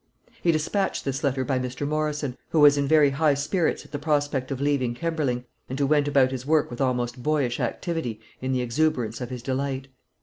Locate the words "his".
6.31-6.43, 9.29-9.43